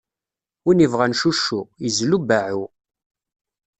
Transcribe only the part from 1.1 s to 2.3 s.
cuccu, izlu